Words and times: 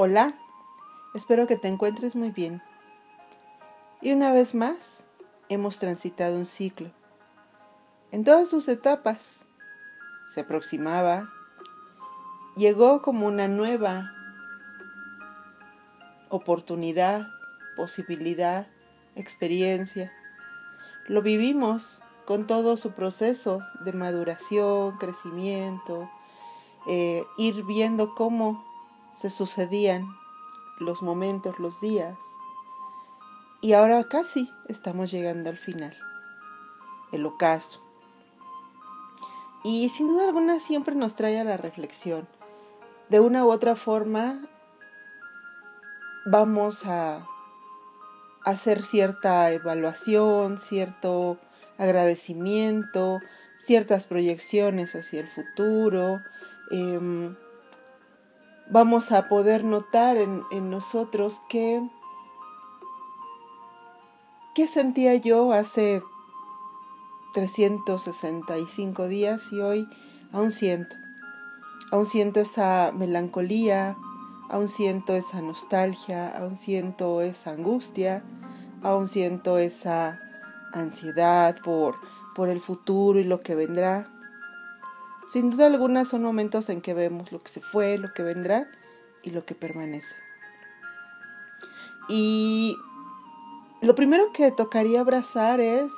Hola, 0.00 0.32
espero 1.12 1.48
que 1.48 1.56
te 1.56 1.66
encuentres 1.66 2.14
muy 2.14 2.30
bien. 2.30 2.62
Y 4.00 4.12
una 4.12 4.30
vez 4.30 4.54
más, 4.54 5.08
hemos 5.48 5.80
transitado 5.80 6.36
un 6.36 6.46
ciclo. 6.46 6.92
En 8.12 8.22
todas 8.22 8.48
sus 8.48 8.68
etapas, 8.68 9.46
se 10.32 10.42
aproximaba, 10.42 11.28
llegó 12.54 13.02
como 13.02 13.26
una 13.26 13.48
nueva 13.48 14.12
oportunidad, 16.28 17.26
posibilidad, 17.76 18.68
experiencia. 19.16 20.12
Lo 21.08 21.22
vivimos 21.22 22.02
con 22.24 22.46
todo 22.46 22.76
su 22.76 22.92
proceso 22.92 23.58
de 23.84 23.92
maduración, 23.94 24.96
crecimiento, 24.98 26.08
eh, 26.86 27.24
ir 27.36 27.64
viendo 27.64 28.14
cómo 28.14 28.67
se 29.20 29.30
sucedían 29.30 30.06
los 30.78 31.02
momentos, 31.02 31.58
los 31.58 31.80
días. 31.80 32.16
Y 33.60 33.72
ahora 33.72 34.04
casi 34.04 34.48
estamos 34.68 35.10
llegando 35.10 35.50
al 35.50 35.58
final, 35.58 35.96
el 37.10 37.26
ocaso. 37.26 37.80
Y 39.64 39.88
sin 39.88 40.06
duda 40.06 40.26
alguna 40.28 40.60
siempre 40.60 40.94
nos 40.94 41.16
trae 41.16 41.40
a 41.40 41.44
la 41.44 41.56
reflexión. 41.56 42.28
De 43.08 43.18
una 43.18 43.44
u 43.44 43.50
otra 43.50 43.74
forma 43.74 44.46
vamos 46.26 46.86
a 46.86 47.26
hacer 48.44 48.84
cierta 48.84 49.50
evaluación, 49.50 50.58
cierto 50.58 51.38
agradecimiento, 51.76 53.20
ciertas 53.56 54.06
proyecciones 54.06 54.94
hacia 54.94 55.20
el 55.20 55.28
futuro. 55.28 56.20
Em, 56.70 57.34
vamos 58.70 59.12
a 59.12 59.28
poder 59.28 59.64
notar 59.64 60.16
en, 60.16 60.42
en 60.50 60.70
nosotros 60.70 61.40
que 61.48 61.80
qué 64.54 64.66
sentía 64.66 65.14
yo 65.14 65.52
hace 65.52 66.02
365 67.32 69.08
días 69.08 69.52
y 69.52 69.60
hoy 69.60 69.88
aún 70.32 70.50
siento. 70.50 70.96
Aún 71.90 72.06
siento 72.06 72.40
esa 72.40 72.90
melancolía, 72.92 73.96
aún 74.50 74.68
siento 74.68 75.14
esa 75.14 75.40
nostalgia, 75.40 76.36
aún 76.36 76.56
siento 76.56 77.22
esa 77.22 77.52
angustia, 77.52 78.22
aún 78.82 79.08
siento 79.08 79.58
esa 79.58 80.18
ansiedad 80.72 81.56
por, 81.64 81.96
por 82.34 82.48
el 82.48 82.60
futuro 82.60 83.18
y 83.20 83.24
lo 83.24 83.40
que 83.40 83.54
vendrá. 83.54 84.08
Sin 85.28 85.50
duda 85.50 85.66
alguna 85.66 86.04
son 86.04 86.22
momentos 86.22 86.70
en 86.70 86.80
que 86.80 86.94
vemos 86.94 87.32
lo 87.32 87.40
que 87.40 87.50
se 87.50 87.60
fue, 87.60 87.98
lo 87.98 88.14
que 88.14 88.22
vendrá 88.22 88.66
y 89.22 89.30
lo 89.30 89.44
que 89.44 89.54
permanece. 89.54 90.16
Y 92.08 92.78
lo 93.82 93.94
primero 93.94 94.32
que 94.32 94.50
tocaría 94.50 95.00
abrazar 95.00 95.60
es 95.60 95.92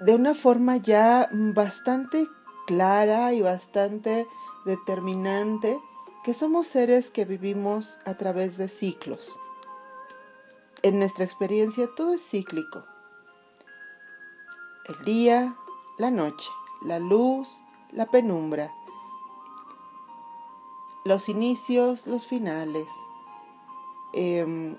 de 0.00 0.14
una 0.14 0.34
forma 0.34 0.76
ya 0.76 1.30
bastante 1.32 2.26
clara 2.66 3.32
y 3.32 3.40
bastante 3.40 4.26
determinante 4.66 5.78
que 6.24 6.34
somos 6.34 6.66
seres 6.66 7.10
que 7.10 7.24
vivimos 7.24 7.98
a 8.04 8.14
través 8.14 8.58
de 8.58 8.68
ciclos. 8.68 9.26
En 10.82 10.98
nuestra 10.98 11.24
experiencia 11.24 11.88
todo 11.96 12.14
es 12.14 12.22
cíclico. 12.22 12.84
El 14.88 15.04
día, 15.04 15.56
la 15.98 16.10
noche, 16.10 16.50
la 16.84 16.98
luz, 16.98 17.62
la 17.92 18.06
penumbra, 18.06 18.70
los 21.04 21.28
inicios, 21.28 22.06
los 22.06 22.26
finales, 22.26 22.88
em, 24.12 24.76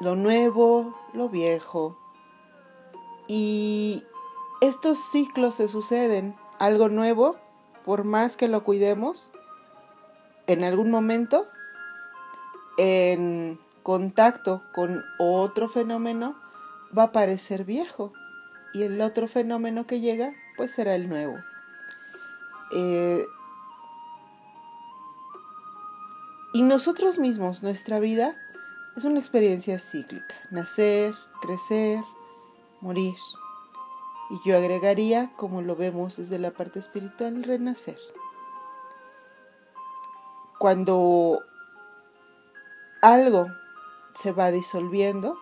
lo 0.00 0.14
nuevo, 0.14 0.94
lo 1.14 1.28
viejo. 1.28 1.96
Y 3.26 4.04
estos 4.60 4.98
ciclos 4.98 5.56
se 5.56 5.68
suceden. 5.68 6.34
Algo 6.58 6.88
nuevo, 6.88 7.36
por 7.84 8.04
más 8.04 8.36
que 8.36 8.48
lo 8.48 8.64
cuidemos, 8.64 9.30
en 10.46 10.64
algún 10.64 10.90
momento, 10.90 11.46
en 12.78 13.60
contacto 13.82 14.62
con 14.74 15.02
otro 15.18 15.68
fenómeno 15.68 16.34
va 16.96 17.04
a 17.04 17.12
parecer 17.12 17.64
viejo 17.64 18.12
y 18.74 18.82
el 18.82 19.00
otro 19.00 19.28
fenómeno 19.28 19.86
que 19.86 20.00
llega 20.00 20.34
pues 20.58 20.72
será 20.72 20.94
el 20.94 21.08
nuevo. 21.08 21.38
Eh, 22.72 23.26
y 26.52 26.62
nosotros 26.62 27.18
mismos, 27.18 27.62
nuestra 27.62 28.00
vida 28.00 28.36
es 28.96 29.04
una 29.04 29.20
experiencia 29.20 29.78
cíclica, 29.78 30.34
nacer, 30.50 31.14
crecer, 31.40 32.02
morir. 32.80 33.14
Y 34.30 34.48
yo 34.48 34.56
agregaría, 34.56 35.30
como 35.36 35.62
lo 35.62 35.76
vemos 35.76 36.16
desde 36.16 36.38
la 36.38 36.50
parte 36.50 36.80
espiritual, 36.80 37.44
renacer. 37.44 37.98
Cuando 40.58 41.38
algo 43.00 43.46
se 44.14 44.32
va 44.32 44.50
disolviendo, 44.50 45.38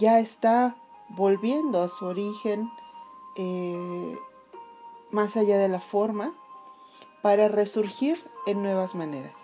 ya 0.00 0.18
está 0.18 0.74
volviendo 1.10 1.82
a 1.82 1.88
su 1.88 2.06
origen 2.06 2.70
eh, 3.36 4.18
más 5.10 5.36
allá 5.36 5.58
de 5.58 5.68
la 5.68 5.80
forma 5.80 6.32
para 7.22 7.48
resurgir 7.48 8.18
en 8.46 8.62
nuevas 8.62 8.94
maneras. 8.94 9.34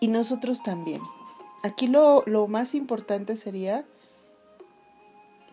Y 0.00 0.08
nosotros 0.08 0.62
también. 0.62 1.00
Aquí 1.62 1.86
lo, 1.86 2.24
más 2.48 2.74
importante 2.74 3.36
sería, 3.36 3.84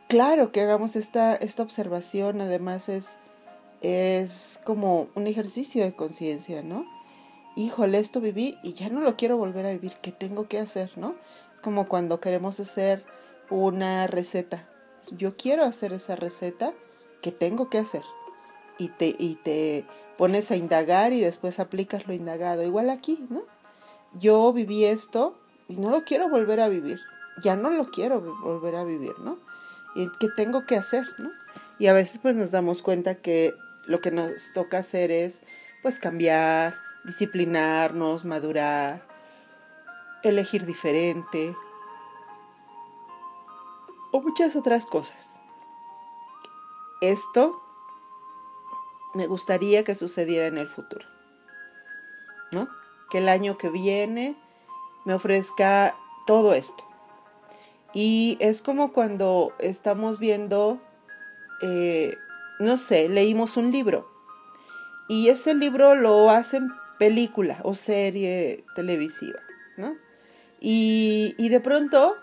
claro 0.08 0.52
que 0.52 0.62
hagamos 0.62 0.96
esta, 0.96 1.36
esta 1.36 1.62
observación, 1.62 2.42
además 2.42 2.90
es, 2.90 3.18
es 3.82 4.60
como 4.66 5.08
un 5.14 5.28
ejercicio 5.28 5.84
de 5.84 5.96
conciencia, 5.96 6.64
¿no? 6.64 6.86
híjole, 7.60 8.00
esto 8.00 8.22
viví 8.22 8.58
y 8.64 8.74
ya 8.74 8.90
no 8.90 9.02
lo 9.02 9.18
quiero 9.18 9.38
volver 9.38 9.66
a 9.66 9.72
vivir, 9.72 9.94
¿qué 10.02 10.14
tengo 10.14 10.48
que 10.48 10.60
hacer, 10.60 10.92
no? 10.98 11.16
Es 11.54 11.62
como 11.62 11.90
cuando 11.90 12.22
queremos 12.22 12.60
hacer 12.60 13.04
una 13.50 14.08
receta. 14.08 14.69
Yo 15.12 15.36
quiero 15.38 15.64
hacer 15.64 15.94
esa 15.94 16.16
receta, 16.16 16.74
¿qué 17.22 17.32
tengo 17.32 17.70
que 17.70 17.78
hacer? 17.78 18.04
Y 18.78 18.90
te, 18.90 19.16
y 19.18 19.36
te 19.36 19.86
pones 20.18 20.52
a 20.52 20.56
indagar 20.56 21.14
y 21.14 21.22
después 21.22 21.60
aplicas 21.60 22.08
lo 22.08 22.14
indagado. 22.14 22.64
Igual 22.64 22.90
aquí, 22.90 23.26
¿no? 23.30 23.44
Yo 24.14 24.52
viví 24.54 24.86
esto 24.86 25.38
y 25.68 25.76
no 25.76 25.92
lo 25.92 26.04
quiero 26.04 26.30
volver 26.30 26.60
a 26.60 26.70
vivir. 26.70 27.00
Ya 27.44 27.56
no 27.56 27.70
lo 27.70 27.90
quiero 27.90 28.20
volver 28.20 28.76
a 28.76 28.84
vivir, 28.84 29.14
¿no? 29.20 29.38
¿Y 29.96 30.08
qué 30.20 30.28
tengo 30.36 30.66
que 30.66 30.76
hacer, 30.76 31.06
no? 31.18 31.30
Y 31.78 31.88
a 31.88 31.94
veces 31.94 32.20
pues 32.20 32.36
nos 32.36 32.52
damos 32.52 32.82
cuenta 32.82 33.16
que 33.16 33.54
lo 33.86 34.02
que 34.02 34.12
nos 34.12 34.54
toca 34.54 34.80
hacer 34.80 35.12
es 35.12 35.42
pues 35.82 36.00
cambiar, 36.00 36.76
disciplinarnos, 37.06 38.26
madurar, 38.26 39.02
elegir 40.24 40.66
diferente 40.66 41.56
o 44.12 44.22
muchas 44.22 44.56
otras 44.56 44.86
cosas. 44.86 45.36
Esto 47.02 47.62
me 49.14 49.28
gustaría 49.28 49.84
que 49.84 49.96
sucediera 49.96 50.48
en 50.48 50.58
el 50.58 50.68
futuro, 50.68 51.06
¿no? 52.52 52.68
Que 53.10 53.20
el 53.20 53.30
año 53.30 53.58
que 53.58 53.70
viene 53.70 54.36
me 55.06 55.14
ofrezca 55.14 55.96
todo 56.28 56.54
esto. 56.54 56.84
Y 57.94 58.38
es 58.40 58.62
como 58.62 58.94
cuando 58.94 59.54
estamos 59.60 60.20
viendo, 60.20 60.80
eh, 61.62 62.16
no 62.60 62.78
sé, 62.78 63.10
leímos 63.10 63.58
un 63.58 63.72
libro 63.72 64.08
y 65.08 65.30
ese 65.30 65.56
libro 65.56 65.96
lo 65.96 66.30
hacen 66.30 66.70
película 67.00 67.60
o 67.64 67.74
serie 67.74 68.64
televisiva, 68.76 69.40
¿no? 69.76 69.96
Y, 70.60 71.34
y 71.38 71.50
de 71.50 71.62
pronto 71.62 72.16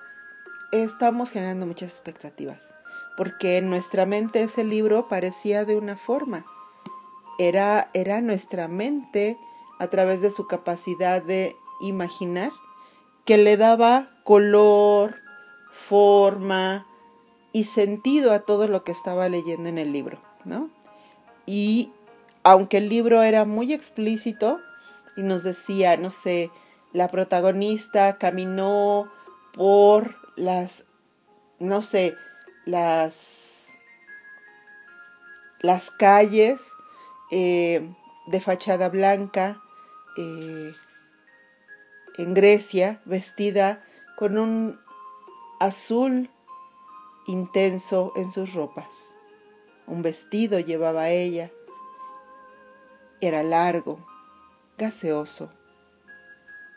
estamos 0.82 1.30
generando 1.30 1.66
muchas 1.66 1.90
expectativas, 1.90 2.74
porque 3.16 3.58
en 3.58 3.70
nuestra 3.70 4.06
mente 4.06 4.42
ese 4.42 4.64
libro 4.64 5.08
parecía 5.08 5.64
de 5.64 5.76
una 5.76 5.96
forma. 5.96 6.44
Era, 7.38 7.90
era 7.94 8.20
nuestra 8.20 8.68
mente, 8.68 9.36
a 9.78 9.88
través 9.88 10.22
de 10.22 10.30
su 10.30 10.46
capacidad 10.46 11.22
de 11.22 11.54
imaginar, 11.80 12.50
que 13.24 13.36
le 13.38 13.56
daba 13.56 14.08
color, 14.24 15.16
forma 15.72 16.86
y 17.52 17.64
sentido 17.64 18.32
a 18.32 18.40
todo 18.40 18.68
lo 18.68 18.84
que 18.84 18.92
estaba 18.92 19.28
leyendo 19.28 19.68
en 19.68 19.78
el 19.78 19.92
libro, 19.92 20.18
¿no? 20.44 20.70
Y 21.44 21.90
aunque 22.42 22.78
el 22.78 22.88
libro 22.88 23.22
era 23.22 23.44
muy 23.44 23.72
explícito 23.72 24.58
y 25.16 25.22
nos 25.22 25.42
decía, 25.42 25.96
no 25.96 26.10
sé, 26.10 26.50
la 26.92 27.08
protagonista 27.08 28.18
caminó 28.18 29.10
por 29.54 30.14
las, 30.36 30.84
no 31.58 31.82
sé, 31.82 32.14
las, 32.64 33.68
las 35.60 35.90
calles 35.90 36.70
eh, 37.30 37.88
de 38.26 38.40
fachada 38.40 38.88
blanca, 38.88 39.60
eh, 40.16 40.72
en 42.18 42.34
Grecia, 42.34 43.00
vestida 43.04 43.84
con 44.16 44.38
un 44.38 44.78
azul 45.60 46.30
intenso 47.26 48.12
en 48.16 48.30
sus 48.32 48.54
ropas. 48.54 49.14
Un 49.86 50.02
vestido 50.02 50.58
llevaba 50.58 51.10
ella. 51.10 51.50
Era 53.20 53.42
largo, 53.42 54.04
gaseoso. 54.78 55.50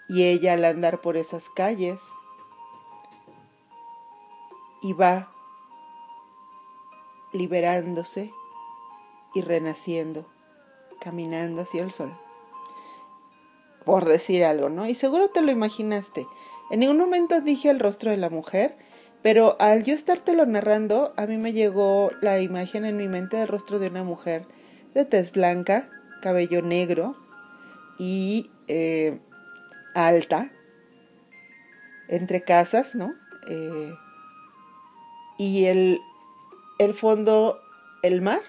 Y 0.07 0.23
ella 0.23 0.53
al 0.53 0.65
andar 0.65 0.99
por 1.01 1.17
esas 1.17 1.49
calles 1.55 1.99
iba 4.81 5.31
liberándose 7.33 8.31
y 9.33 9.41
renaciendo, 9.41 10.25
caminando 11.01 11.61
hacia 11.61 11.83
el 11.83 11.91
sol. 11.91 12.11
Por 13.85 14.05
decir 14.05 14.43
algo, 14.43 14.69
¿no? 14.69 14.87
Y 14.87 14.95
seguro 14.95 15.29
te 15.29 15.41
lo 15.41 15.51
imaginaste. 15.51 16.25
En 16.71 16.81
ningún 16.81 16.97
momento 16.97 17.41
dije 17.41 17.69
el 17.69 17.79
rostro 17.79 18.11
de 18.11 18.17
la 18.17 18.29
mujer, 18.29 18.77
pero 19.21 19.57
al 19.59 19.83
yo 19.83 19.93
estártelo 19.93 20.45
narrando, 20.45 21.13
a 21.17 21.25
mí 21.25 21.37
me 21.37 21.53
llegó 21.53 22.11
la 22.21 22.39
imagen 22.39 22.85
en 22.85 22.97
mi 22.97 23.07
mente 23.07 23.37
del 23.37 23.47
rostro 23.47 23.79
de 23.79 23.87
una 23.87 24.03
mujer 24.03 24.45
de 24.93 25.05
tez 25.05 25.31
blanca, 25.31 25.89
cabello 26.21 26.61
negro 26.61 27.15
y 27.97 28.49
eh, 28.67 29.19
alta, 29.93 30.51
entre 32.07 32.41
casas, 32.41 32.95
¿no? 32.95 33.13
Eh, 33.49 33.91
y 35.39 35.65
el, 35.65 36.01
el 36.77 36.93
fondo, 36.93 37.59
el 38.03 38.21
mar 38.21 38.41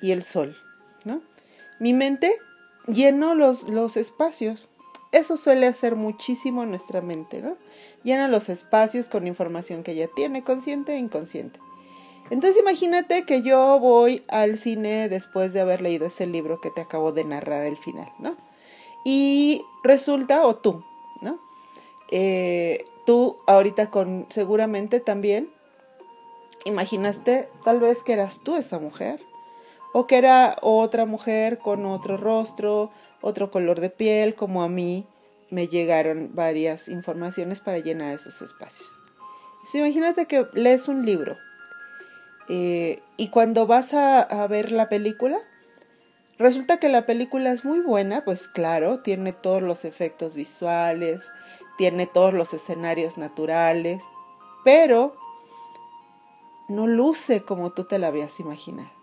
y 0.00 0.12
el 0.12 0.22
sol, 0.22 0.56
¿no? 1.04 1.20
Mi 1.80 1.92
mente 1.92 2.32
llenó 2.86 3.34
los, 3.34 3.68
los 3.68 3.98
espacios. 3.98 4.70
Eso 5.10 5.36
suele 5.36 5.66
hacer 5.66 5.96
muchísimo 5.96 6.64
nuestra 6.64 7.00
mente, 7.00 7.42
¿no? 7.42 7.56
Llena 8.04 8.28
los 8.28 8.48
espacios 8.48 9.08
con 9.08 9.26
información 9.26 9.82
que 9.82 9.92
ella 9.92 10.08
tiene, 10.14 10.44
consciente 10.44 10.94
e 10.94 10.98
inconsciente. 10.98 11.58
Entonces 12.30 12.60
imagínate 12.60 13.24
que 13.24 13.42
yo 13.42 13.78
voy 13.80 14.22
al 14.28 14.56
cine 14.58 15.08
después 15.08 15.52
de 15.52 15.60
haber 15.60 15.80
leído 15.80 16.06
ese 16.06 16.26
libro 16.26 16.60
que 16.60 16.70
te 16.70 16.82
acabo 16.82 17.10
de 17.10 17.24
narrar 17.24 17.66
el 17.66 17.76
final, 17.78 18.08
¿no? 18.20 18.36
Y 19.04 19.64
resulta, 19.82 20.46
o 20.46 20.54
tú, 20.54 20.84
¿no? 21.20 21.38
Eh, 22.12 22.84
tú 23.06 23.38
ahorita 23.46 23.90
con 23.90 24.26
seguramente 24.30 25.00
también 25.00 25.50
imaginaste 26.66 27.48
tal 27.64 27.80
vez 27.80 28.02
que 28.02 28.12
eras 28.12 28.40
tú 28.42 28.56
esa 28.56 28.78
mujer 28.78 29.20
o 29.94 30.06
que 30.06 30.18
era 30.18 30.56
otra 30.60 31.06
mujer 31.06 31.58
con 31.58 31.86
otro 31.86 32.16
rostro, 32.16 32.90
otro 33.22 33.50
color 33.50 33.80
de 33.80 33.88
piel, 33.88 34.34
como 34.34 34.62
a 34.62 34.68
mí 34.68 35.06
me 35.48 35.68
llegaron 35.68 36.34
varias 36.34 36.88
informaciones 36.88 37.60
para 37.60 37.78
llenar 37.78 38.12
esos 38.14 38.42
espacios. 38.42 38.88
imagínate 39.72 40.26
que 40.26 40.44
lees 40.52 40.88
un 40.88 41.06
libro 41.06 41.36
eh, 42.48 43.00
y 43.16 43.28
cuando 43.28 43.66
vas 43.66 43.94
a 43.94 44.46
ver 44.48 44.70
la 44.72 44.88
película, 44.88 45.38
resulta 46.38 46.78
que 46.78 46.88
la 46.88 47.06
película 47.06 47.52
es 47.52 47.64
muy 47.64 47.80
buena, 47.80 48.24
pues 48.24 48.48
claro, 48.48 49.00
tiene 49.00 49.32
todos 49.32 49.62
los 49.62 49.84
efectos 49.84 50.34
visuales, 50.34 51.24
tiene 51.78 52.06
todos 52.06 52.34
los 52.34 52.52
escenarios 52.52 53.18
naturales, 53.18 54.02
pero 54.64 55.16
no 56.68 56.86
luce 56.86 57.42
como 57.42 57.70
tú 57.70 57.84
te 57.84 57.98
la 57.98 58.08
habías 58.08 58.40
imaginado 58.40 58.96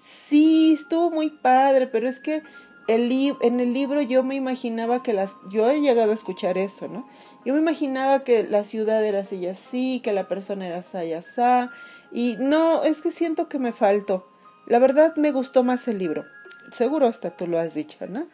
sí, 0.00 0.72
estuvo 0.72 1.10
muy 1.10 1.30
padre, 1.30 1.86
pero 1.86 2.08
es 2.08 2.18
que 2.18 2.42
el 2.88 3.36
en 3.40 3.60
el 3.60 3.72
libro 3.72 4.00
yo 4.00 4.24
me 4.24 4.34
imaginaba 4.34 5.02
que 5.02 5.12
las, 5.12 5.36
yo 5.50 5.70
he 5.70 5.80
llegado 5.80 6.10
a 6.10 6.14
escuchar 6.14 6.58
eso, 6.58 6.88
¿no? 6.88 7.06
Yo 7.44 7.54
me 7.54 7.60
imaginaba 7.60 8.24
que 8.24 8.42
la 8.42 8.64
ciudad 8.64 9.04
era 9.04 9.20
así 9.20 9.36
y 9.36 9.46
así, 9.46 10.00
que 10.02 10.12
la 10.12 10.28
persona 10.28 10.66
era 10.66 10.78
así 10.78 10.98
y 10.98 11.12
así, 11.12 11.70
y 12.10 12.36
no, 12.38 12.82
es 12.84 13.00
que 13.02 13.12
siento 13.12 13.48
que 13.48 13.58
me 13.58 13.72
faltó. 13.72 14.26
La 14.66 14.78
verdad 14.78 15.14
me 15.16 15.30
gustó 15.30 15.62
más 15.62 15.86
el 15.88 15.98
libro, 15.98 16.24
seguro 16.72 17.06
hasta 17.06 17.30
tú 17.30 17.46
lo 17.46 17.58
has 17.58 17.74
dicho, 17.74 18.06
¿no? 18.08 18.26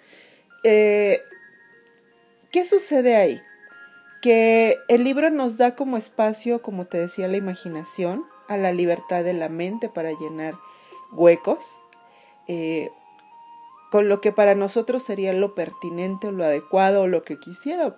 Eh, 0.62 1.20
¿Qué 2.50 2.64
sucede 2.64 3.16
ahí? 3.16 3.40
Que 4.22 4.76
el 4.88 5.04
libro 5.04 5.30
nos 5.30 5.58
da 5.58 5.74
como 5.74 5.96
espacio, 5.96 6.62
como 6.62 6.86
te 6.86 6.98
decía, 6.98 7.28
la 7.28 7.36
imaginación, 7.36 8.24
a 8.48 8.56
la 8.56 8.72
libertad 8.72 9.24
de 9.24 9.32
la 9.32 9.48
mente 9.48 9.88
para 9.88 10.12
llenar 10.12 10.54
huecos, 11.12 11.78
eh, 12.48 12.90
con 13.90 14.08
lo 14.08 14.20
que 14.20 14.32
para 14.32 14.54
nosotros 14.54 15.04
sería 15.04 15.32
lo 15.32 15.54
pertinente 15.54 16.28
o 16.28 16.32
lo 16.32 16.44
adecuado 16.44 17.02
o 17.02 17.06
lo 17.06 17.22
que 17.22 17.38
quisiera. 17.38 17.96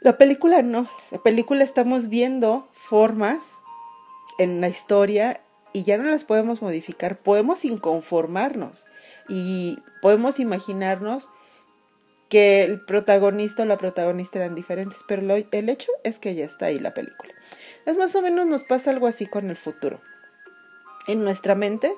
La 0.00 0.16
película 0.16 0.62
no, 0.62 0.88
la 1.10 1.18
película 1.18 1.64
estamos 1.64 2.08
viendo 2.08 2.68
formas 2.72 3.58
en 4.38 4.60
la 4.60 4.68
historia 4.68 5.40
y 5.72 5.84
ya 5.84 5.98
no 5.98 6.04
las 6.04 6.24
podemos 6.24 6.62
modificar, 6.62 7.18
podemos 7.18 7.64
inconformarnos 7.64 8.86
y 9.28 9.78
podemos 10.00 10.40
imaginarnos 10.40 11.30
que 12.30 12.62
el 12.62 12.80
protagonista 12.80 13.64
o 13.64 13.66
la 13.66 13.76
protagonista 13.76 14.38
eran 14.38 14.54
diferentes, 14.54 15.04
pero 15.06 15.22
el 15.22 15.68
hecho 15.68 15.92
es 16.04 16.18
que 16.18 16.34
ya 16.34 16.46
está 16.46 16.66
ahí 16.66 16.78
la 16.78 16.94
película. 16.94 17.34
Es 17.84 17.98
más 17.98 18.14
o 18.14 18.22
menos 18.22 18.46
nos 18.46 18.64
pasa 18.64 18.90
algo 18.90 19.06
así 19.06 19.26
con 19.26 19.50
el 19.50 19.56
futuro 19.56 20.00
en 21.06 21.24
nuestra 21.24 21.54
mente 21.54 21.92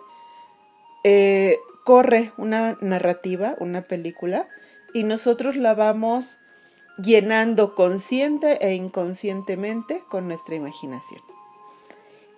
eh, 1.05 1.59
corre 1.85 2.33
una 2.37 2.79
narrativa, 2.81 3.57
una 3.59 3.83
película, 3.83 4.49
y 4.95 5.05
nosotros 5.05 5.57
la 5.57 5.75
vamos 5.75 6.39
llenando 6.99 7.75
consciente 7.75 8.59
e 8.67 8.75
inconscientemente 8.75 10.03
con 10.09 10.29
nuestra 10.29 10.55
imaginación. 10.55 11.21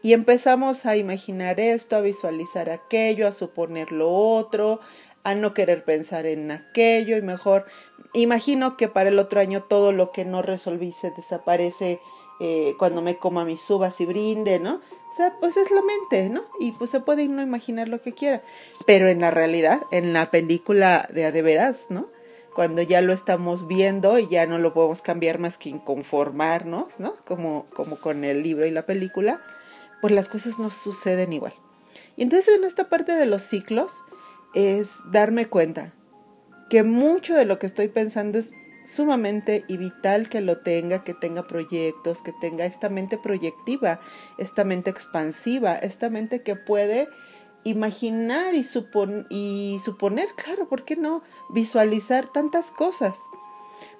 Y 0.02 0.12
empezamos 0.12 0.86
a 0.86 0.96
imaginar 0.96 1.60
esto, 1.60 1.96
a 1.96 2.00
visualizar 2.00 2.70
aquello, 2.70 3.26
a 3.26 3.32
suponer 3.32 3.90
lo 3.90 4.10
otro, 4.10 4.80
a 5.24 5.34
no 5.34 5.54
querer 5.54 5.84
pensar 5.84 6.26
en 6.26 6.50
aquello 6.50 7.16
y 7.16 7.22
mejor 7.22 7.66
imagino 8.12 8.76
que 8.76 8.88
para 8.88 9.08
el 9.08 9.18
otro 9.18 9.40
año 9.40 9.62
todo 9.62 9.90
lo 9.92 10.12
que 10.12 10.24
no 10.24 10.42
resolví 10.42 10.92
se 10.92 11.10
desaparece 11.10 11.98
eh, 12.40 12.74
cuando 12.78 13.02
me 13.02 13.16
coma 13.16 13.44
mis 13.44 13.68
uvas 13.70 14.00
y 14.00 14.06
brinde, 14.06 14.58
¿no? 14.58 14.74
O 15.12 15.16
sea, 15.16 15.34
pues 15.38 15.56
es 15.56 15.70
la 15.70 15.82
mente, 15.82 16.28
¿no? 16.28 16.42
Y 16.58 16.72
pues 16.72 16.90
se 16.90 17.00
puede 17.00 17.28
no 17.28 17.42
imaginar 17.42 17.88
lo 17.88 18.02
que 18.02 18.12
quiera. 18.12 18.42
Pero 18.86 19.08
en 19.08 19.20
la 19.20 19.30
realidad, 19.30 19.80
en 19.92 20.12
la 20.12 20.30
película 20.30 21.08
de 21.12 21.26
a 21.26 21.32
de 21.32 21.42
veras, 21.42 21.86
¿no? 21.90 22.06
Cuando 22.52 22.82
ya 22.82 23.00
lo 23.00 23.12
estamos 23.12 23.66
viendo 23.68 24.18
y 24.18 24.28
ya 24.28 24.46
no 24.46 24.58
lo 24.58 24.72
podemos 24.74 25.02
cambiar 25.02 25.38
más 25.38 25.58
que 25.58 25.68
inconformarnos, 25.68 26.98
¿no? 26.98 27.14
Como, 27.24 27.66
como 27.74 27.96
con 27.96 28.24
el 28.24 28.42
libro 28.42 28.66
y 28.66 28.70
la 28.72 28.86
película, 28.86 29.40
pues 30.00 30.12
las 30.12 30.28
cosas 30.28 30.58
no 30.58 30.70
suceden 30.70 31.32
igual. 31.32 31.54
Y 32.16 32.22
entonces 32.22 32.56
en 32.56 32.64
esta 32.64 32.88
parte 32.88 33.12
de 33.12 33.26
los 33.26 33.42
ciclos 33.42 34.02
es 34.54 34.98
darme 35.10 35.46
cuenta 35.46 35.92
que 36.70 36.82
mucho 36.82 37.34
de 37.34 37.44
lo 37.44 37.58
que 37.58 37.66
estoy 37.66 37.88
pensando 37.88 38.38
es 38.38 38.52
sumamente 38.84 39.64
y 39.66 39.76
vital 39.76 40.28
que 40.28 40.40
lo 40.40 40.58
tenga, 40.58 41.04
que 41.04 41.14
tenga 41.14 41.46
proyectos, 41.46 42.22
que 42.22 42.32
tenga 42.40 42.66
esta 42.66 42.88
mente 42.88 43.18
proyectiva, 43.18 44.00
esta 44.38 44.64
mente 44.64 44.90
expansiva, 44.90 45.74
esta 45.74 46.10
mente 46.10 46.42
que 46.42 46.54
puede 46.54 47.08
imaginar 47.64 48.54
y, 48.54 48.64
y 49.30 49.78
suponer, 49.82 50.28
claro, 50.36 50.66
¿por 50.66 50.84
qué 50.84 50.96
no? 50.96 51.22
Visualizar 51.50 52.28
tantas 52.28 52.70
cosas. 52.70 53.18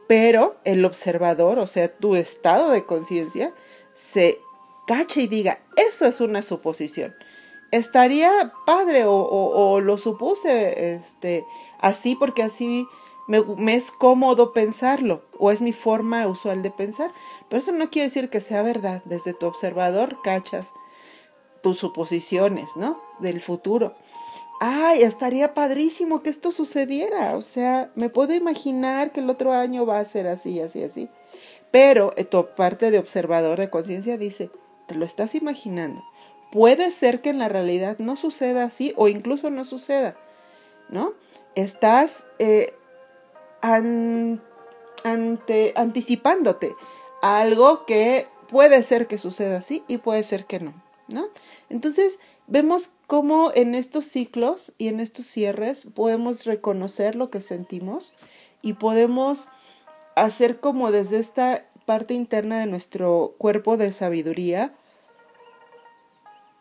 Pero 0.07 0.57
el 0.65 0.85
observador, 0.85 1.59
o 1.59 1.67
sea, 1.67 1.89
tu 1.89 2.15
estado 2.15 2.71
de 2.71 2.85
conciencia, 2.85 3.55
se 3.95 4.39
cacha 4.87 5.21
y 5.21 5.27
diga, 5.27 5.61
eso 5.77 6.07
es 6.07 6.21
una 6.21 6.43
suposición. 6.43 7.15
Estaría 7.75 8.53
padre 8.65 9.03
o, 9.05 9.81
lo 9.81 9.99
supuse 9.99 10.95
este, 10.95 11.45
así 11.81 12.15
porque 12.15 12.45
así 12.45 12.87
me, 13.27 13.75
es 13.75 13.91
cómodo 13.91 14.53
pensarlo 14.53 15.23
o 15.41 15.51
es 15.51 15.61
mi 15.61 15.73
forma 15.73 16.29
usual 16.29 16.63
de 16.63 16.71
pensar. 16.71 17.11
Pero 17.49 17.59
eso 17.59 17.73
no 17.73 17.91
quiere 17.91 18.07
decir 18.07 18.31
que 18.31 18.41
sea 18.41 18.63
verdad. 18.63 19.03
Desde 19.07 19.35
tu 19.35 19.47
observador 19.47 20.17
cachas 20.23 20.73
tus 21.65 21.79
suposiciones, 21.79 22.69
¿no? 22.77 22.97
Del 23.19 23.41
futuro. 23.41 23.93
Ay, 24.61 25.03
estaría 25.03 25.53
padrísimo 25.53 26.23
que 26.23 26.31
esto 26.31 26.53
sucediera. 26.53 27.37
O 27.37 27.43
sea, 27.43 27.91
me 27.97 28.09
puedo 28.09 28.35
imaginar 28.35 29.11
que 29.11 29.19
el 29.19 29.29
otro 29.29 29.53
año 29.53 29.85
va 29.85 29.99
a 29.99 30.05
ser 30.05 30.29
así, 30.29 30.61
así, 30.61 30.85
así. 30.85 31.09
Pero 31.73 32.13
eh, 32.17 32.23
tu 32.23 32.47
parte 32.55 32.93
de 32.93 33.01
observador 33.01 33.59
de 33.59 33.69
conciencia 33.69 34.17
dice, 34.17 34.49
te 34.87 34.95
lo 34.95 35.05
estás 35.05 35.35
imaginando. 35.35 36.05
Puede 36.55 36.93
ser 36.93 37.21
que 37.21 37.31
en 37.31 37.41
la 37.41 37.49
realidad 37.49 37.99
no 37.99 38.15
suceda 38.15 38.63
así 38.63 38.93
o 38.95 39.09
incluso 39.09 39.51
no 39.51 39.65
suceda, 39.65 40.17
¿no? 40.89 41.13
Estás 41.57 42.27
eh, 42.39 42.75
ante, 45.03 45.73
anticipándote 45.75 46.73
algo 47.23 47.85
que 47.87 48.29
puede 48.49 48.85
ser 48.85 49.09
que 49.09 49.19
suceda 49.19 49.59
así 49.59 49.83
y 49.89 49.99
puede 49.99 50.23
ser 50.23 50.45
que 50.45 50.61
no, 50.61 50.81
¿no? 51.09 51.27
Entonces, 51.71 52.21
vemos 52.47 52.91
cómo 53.09 53.51
en 53.53 53.75
estos 53.75 54.05
ciclos 54.05 54.75
y 54.79 54.87
en 54.87 55.01
estos 55.01 55.27
cierres 55.27 55.89
podemos 55.93 56.45
reconocer 56.45 57.17
lo 57.17 57.31
que 57.31 57.41
sentimos 57.41 58.15
y 58.63 58.75
podemos 58.75 59.49
hacer 60.15 60.61
como 60.61 60.93
desde 60.93 61.19
esta 61.19 61.67
parte 61.85 62.15
interna 62.15 62.61
de 62.61 62.67
nuestro 62.67 63.35
cuerpo 63.39 63.77
de 63.77 63.91
sabiduría, 63.91 64.73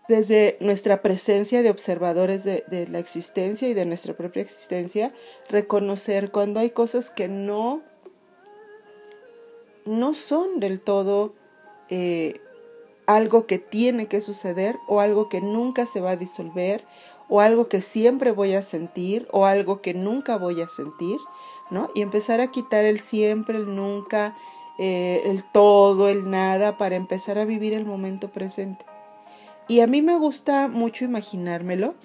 desde 0.08 0.58
nuestra 0.60 1.02
presencia 1.02 1.64
de 1.64 1.70
observadores 1.70 2.44
de, 2.44 2.64
de, 2.68 2.88
la 2.88 3.00
existencia 3.00 3.70
y 3.70 3.74
de 3.74 3.86
nuestra 3.86 4.16
propia 4.16 4.42
existencia, 4.42 5.14
reconocer 5.50 6.32
cuando 6.32 6.60
hay 6.60 6.72
cosas 6.72 7.10
que 7.10 7.28
no, 7.28 7.82
no 9.86 10.14
son 10.14 10.60
del 10.60 10.82
todo 10.82 11.34
eh, 11.90 12.42
algo 13.06 13.46
que 13.46 13.60
tiene 13.60 14.08
que 14.08 14.22
suceder 14.22 14.78
o 14.88 15.02
algo 15.02 15.30
que 15.30 15.42
nunca 15.42 15.86
se 15.86 16.00
va 16.00 16.12
a 16.12 16.16
disolver 16.16 16.86
o 17.30 17.42
algo 17.42 17.68
que 17.68 17.82
siempre 17.82 18.32
voy 18.32 18.54
a 18.54 18.62
sentir 18.62 19.28
o 19.32 19.46
algo 19.46 19.82
que 19.82 19.94
nunca 19.94 20.38
voy 20.38 20.62
a 20.62 20.70
sentir, 20.70 21.18
¿no? 21.70 21.90
Y 21.96 22.02
empezar 22.02 22.42
a 22.42 22.52
quitar 22.52 22.86
el 22.86 23.00
siempre, 23.00 23.58
el 23.58 23.76
nunca, 23.76 24.36
eh, 24.80 25.22
el 25.26 25.44
todo, 25.44 26.10
el 26.10 26.30
nada, 26.30 26.78
para 26.78 26.96
empezar 26.96 27.38
a 27.38 27.46
vivir 27.46 27.74
el 27.74 27.86
momento 27.86 28.30
presente. 28.30 28.86
Y 29.68 29.82
a 29.82 29.88
mí 29.88 30.02
me 30.02 30.18
gusta 30.18 30.68
mucho 30.68 31.06
imaginármelo 31.06 31.96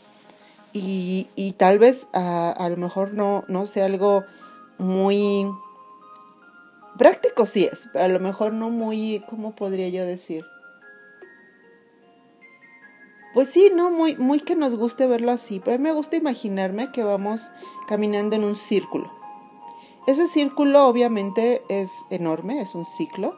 y, 0.72 1.28
y 1.34 1.52
tal 1.52 1.78
vez 1.78 2.08
a, 2.12 2.50
a, 2.50 2.68
lo 2.68 2.76
mejor 2.76 3.14
no, 3.14 3.44
no 3.48 3.66
sea 3.66 3.86
algo 3.86 4.24
muy 4.78 5.46
práctico, 6.98 7.46
sí 7.46 7.64
es, 7.64 7.88
pero 7.92 8.04
a 8.04 8.08
lo 8.08 8.20
mejor 8.20 8.52
no 8.52 8.70
muy, 8.70 9.24
¿cómo 9.28 9.54
podría 9.54 9.88
yo 9.88 10.04
decir? 10.04 10.44
Pues 13.34 13.50
sí, 13.50 13.70
no, 13.74 13.90
muy, 13.90 14.16
muy 14.16 14.40
que 14.40 14.56
nos 14.56 14.74
guste 14.74 15.06
verlo 15.06 15.30
así, 15.30 15.60
pero 15.60 15.74
a 15.74 15.78
mí 15.78 15.84
me 15.84 15.92
gusta 15.92 16.16
imaginarme 16.16 16.90
que 16.90 17.04
vamos 17.04 17.42
caminando 17.86 18.36
en 18.36 18.44
un 18.44 18.56
círculo. 18.56 19.10
Ese 20.08 20.26
círculo 20.26 20.86
obviamente 20.86 21.62
es 21.68 21.92
enorme, 22.10 22.60
es 22.60 22.74
un 22.74 22.84
ciclo. 22.84 23.36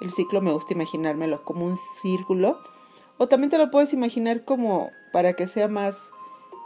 El 0.00 0.10
ciclo 0.10 0.42
me 0.42 0.52
gusta 0.52 0.74
imaginármelo 0.74 1.44
como 1.44 1.64
un 1.64 1.76
círculo. 1.76 2.58
O 3.18 3.28
también 3.28 3.50
te 3.50 3.58
lo 3.58 3.70
puedes 3.70 3.92
imaginar 3.92 4.44
como 4.44 4.90
para 5.12 5.34
que 5.34 5.48
sea 5.48 5.68
más, 5.68 6.10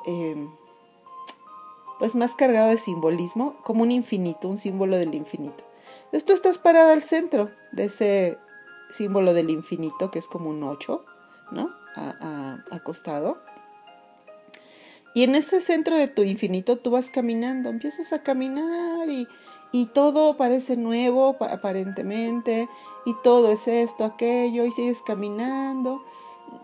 eh, 0.07 0.49
pues 1.99 2.15
más 2.15 2.35
cargado 2.35 2.69
de 2.69 2.79
simbolismo, 2.79 3.57
como 3.63 3.83
un 3.83 3.91
infinito, 3.91 4.49
un 4.49 4.59
símbolo 4.59 4.97
del 4.99 5.15
infinito. 5.15 5.65
Entonces 6.05 6.27
tú 6.27 6.33
estás 6.35 6.59
parada 6.59 6.93
al 6.93 7.03
centro 7.03 7.51
de 7.73 7.85
ese 7.87 8.39
símbolo 8.93 9.33
del 9.33 9.49
infinito, 9.49 10.11
que 10.11 10.19
es 10.19 10.29
como 10.29 10.51
un 10.51 10.63
8, 10.63 11.03
¿no? 11.53 11.71
acostado. 12.71 13.39
Y 15.15 15.25
en 15.25 15.35
ese 15.35 15.61
centro 15.61 15.97
de 15.97 16.09
tu 16.09 16.23
infinito 16.23 16.79
tú 16.79 16.91
vas 16.91 17.11
caminando, 17.11 17.69
empiezas 17.69 18.13
a 18.13 18.23
caminar 18.23 19.09
y, 19.11 19.29
y 19.71 19.87
todo 19.87 20.37
parece 20.37 20.77
nuevo 20.77 21.37
aparentemente 21.41 22.69
y 23.05 23.15
todo 23.23 23.51
es 23.51 23.69
esto, 23.69 24.05
aquello 24.05 24.65
y 24.65 24.73
sigues 24.73 25.03
caminando. 25.03 26.01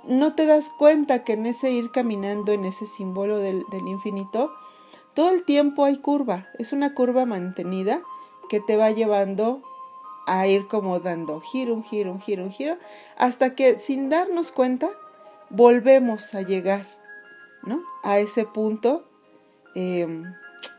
No 0.04 0.35
te 0.35 0.47
das 0.47 0.71
cuenta 0.71 1.25
que 1.25 1.35
en 1.35 1.47
ese 1.47 1.71
ir 1.71 1.90
caminando, 1.90 2.52
en 2.52 2.64
ese 2.64 2.87
símbolo 2.87 3.38
del, 3.38 3.64
infinito, 3.87 4.52
todo 5.14 5.30
el 5.30 5.45
tiempo 5.45 5.85
hay 5.85 5.99
curva, 5.99 6.47
es 6.59 6.73
una 6.73 6.95
curva 6.95 7.26
mantenida 7.26 8.00
que 8.49 8.61
te 8.61 8.76
va 8.76 8.90
llevando 8.90 9.62
a 10.26 10.47
ir 10.47 10.66
como 10.66 11.00
dando 11.00 11.40
giro, 11.40 11.75
un 11.75 11.83
giro, 11.83 12.12
un 12.12 12.21
giro, 12.21 12.45
un 12.45 12.52
giro, 12.52 12.76
hasta 13.16 13.54
que 13.54 13.80
sin 13.80 14.11
darnos 14.11 14.52
cuenta 14.52 14.88
volvemos 15.50 16.35
a 16.35 16.42
llegar 16.42 16.87
¿no? 17.62 17.80
a 18.02 18.18
ese 18.18 18.45
punto 18.45 19.09
eh, 19.75 20.23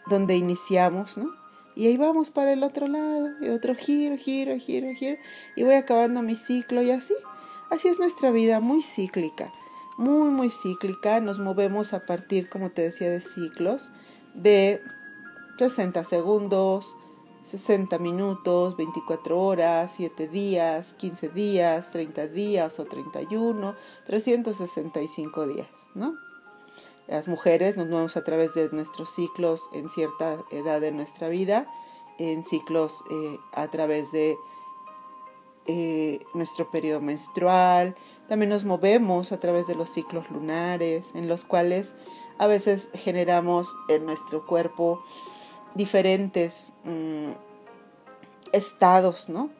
donde 0.08 0.36
iniciamos, 0.36 1.18
¿no? 1.18 1.40
Y 1.80 1.88
ahí 1.88 1.96
vamos 1.96 2.30
para 2.30 2.52
el 2.52 2.64
otro 2.64 2.88
lado, 2.88 3.30
y 3.42 3.48
otro 3.48 3.74
giro, 3.74 4.18
giro, 4.18 4.58
giro, 4.58 4.90
giro, 4.94 5.18
y 5.56 5.64
voy 5.64 5.76
acabando 5.76 6.22
mi 6.22 6.36
ciclo 6.36 6.82
y 6.82 6.92
así. 6.92 7.14
Así 7.70 7.88
es 7.88 8.00
nuestra 8.00 8.32
vida, 8.32 8.60
muy 8.60 8.82
cíclica, 8.82 9.54
muy, 9.96 10.30
muy 10.30 10.50
cíclica. 10.50 11.20
Nos 11.20 11.38
movemos 11.38 11.94
a 11.94 12.06
partir, 12.06 12.50
como 12.50 12.72
te 12.72 12.82
decía, 12.82 13.12
de 13.12 13.22
ciclos 13.22 13.92
de 14.34 14.82
60 15.60 16.04
segundos, 16.04 16.96
60 17.44 18.00
minutos, 18.00 18.76
24 18.76 19.40
horas, 19.40 19.94
7 19.96 20.28
días, 20.28 20.96
15 20.96 21.30
días, 21.30 21.92
30 21.92 22.28
días 22.28 22.80
o 22.80 22.86
31, 22.86 23.76
365 24.08 25.48
días, 25.48 25.68
¿no? 25.94 26.16
Las 27.08 27.28
mujeres 27.28 27.78
nos 27.78 27.88
movemos 27.88 28.18
a 28.18 28.24
través 28.24 28.56
de 28.56 28.70
nuestros 28.72 29.14
ciclos 29.14 29.70
en 29.74 29.90
cierta 29.90 30.38
edad 30.52 30.82
de 30.82 30.92
nuestra 30.92 31.30
vida, 31.30 31.68
en 32.18 32.44
ciclos 32.44 33.04
eh, 33.12 33.38
a 33.54 33.68
través 33.68 34.12
de 34.12 34.38
eh, 35.72 36.20
nuestro 36.34 36.72
periodo 36.72 37.00
menstrual, 37.00 37.94
también 38.28 38.50
nos 38.50 38.66
movemos 38.66 39.32
a 39.32 39.40
través 39.40 39.68
de 39.68 39.76
los 39.76 39.92
ciclos 39.92 40.32
lunares, 40.32 41.12
en 41.14 41.28
los 41.28 41.46
cuales 41.46 41.94
a 42.40 42.48
veces 42.48 42.90
generamos 42.96 43.68
en 43.88 44.04
nuestro 44.04 44.48
cuerpo 44.48 45.00
diferentes 45.76 46.74
mm, 46.86 47.34
estados, 48.52 49.30
¿no? 49.30 49.52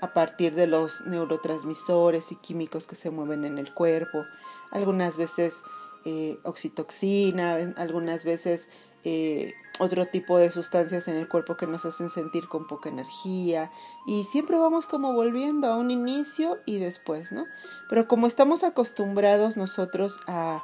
A 0.00 0.12
partir 0.12 0.54
de 0.54 0.68
los 0.68 1.04
neurotransmisores 1.06 2.30
y 2.30 2.36
químicos 2.36 2.86
que 2.86 2.94
se 2.94 3.10
mueven 3.10 3.44
en 3.44 3.58
el 3.58 3.74
cuerpo. 3.74 4.22
Algunas 4.70 5.16
veces 5.16 5.62
eh, 6.04 6.38
oxitoxina, 6.44 7.74
algunas 7.76 8.24
veces 8.24 8.68
eh, 9.02 9.52
otro 9.78 10.06
tipo 10.06 10.38
de 10.38 10.50
sustancias 10.50 11.08
en 11.08 11.16
el 11.16 11.28
cuerpo 11.28 11.56
que 11.56 11.66
nos 11.66 11.84
hacen 11.84 12.10
sentir 12.10 12.48
con 12.48 12.66
poca 12.66 12.88
energía 12.88 13.70
y 14.06 14.24
siempre 14.24 14.56
vamos 14.56 14.86
como 14.86 15.12
volviendo 15.12 15.68
a 15.68 15.76
un 15.76 15.90
inicio 15.90 16.58
y 16.66 16.78
después, 16.78 17.32
¿no? 17.32 17.44
Pero 17.88 18.08
como 18.08 18.26
estamos 18.26 18.64
acostumbrados 18.64 19.56
nosotros 19.56 20.20
a, 20.26 20.62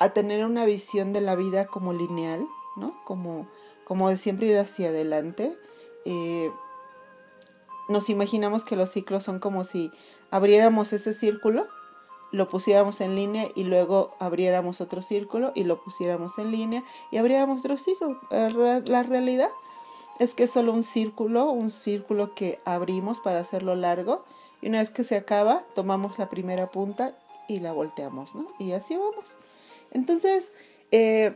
a 0.00 0.10
tener 0.10 0.44
una 0.44 0.64
visión 0.64 1.12
de 1.12 1.20
la 1.20 1.34
vida 1.34 1.66
como 1.66 1.92
lineal, 1.92 2.46
¿no? 2.76 2.94
Como 3.04 3.46
como 3.90 4.08
de 4.08 4.18
siempre 4.18 4.46
ir 4.46 4.56
hacia 4.56 4.90
adelante. 4.90 5.58
Eh, 6.04 6.52
nos 7.88 8.08
imaginamos 8.08 8.62
que 8.62 8.76
los 8.76 8.88
ciclos 8.88 9.24
son 9.24 9.40
como 9.40 9.64
si 9.64 9.90
abriéramos 10.30 10.92
ese 10.92 11.12
círculo, 11.12 11.66
lo 12.32 12.48
pusiéramos 12.48 13.00
en 13.00 13.16
línea 13.16 13.48
y 13.54 13.64
luego 13.64 14.10
abriéramos 14.18 14.80
otro 14.80 15.02
círculo 15.02 15.52
y 15.54 15.64
lo 15.64 15.82
pusiéramos 15.82 16.38
en 16.38 16.50
línea 16.50 16.84
y 17.10 17.16
abriéramos 17.16 17.60
otro 17.60 17.78
círculo. 17.78 18.20
La 18.30 19.02
realidad 19.02 19.50
es 20.18 20.34
que 20.34 20.44
es 20.44 20.50
solo 20.50 20.72
un 20.72 20.82
círculo, 20.82 21.50
un 21.50 21.70
círculo 21.70 22.34
que 22.34 22.58
abrimos 22.64 23.20
para 23.20 23.40
hacerlo 23.40 23.74
largo 23.74 24.24
y 24.62 24.68
una 24.68 24.80
vez 24.80 24.90
que 24.90 25.04
se 25.04 25.16
acaba, 25.16 25.64
tomamos 25.74 26.18
la 26.18 26.28
primera 26.28 26.66
punta 26.66 27.14
y 27.48 27.60
la 27.60 27.72
volteamos, 27.72 28.34
¿no? 28.34 28.46
Y 28.58 28.72
así 28.72 28.96
vamos. 28.96 29.36
Entonces, 29.90 30.52
eh, 30.92 31.34